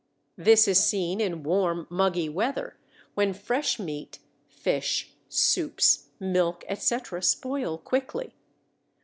[0.39, 2.75] This is seen in warm, muggy weather,
[3.13, 8.33] when fresh meat, fish, soups, milk, etc., spoil quickly.